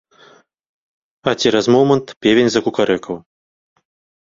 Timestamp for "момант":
1.77-2.07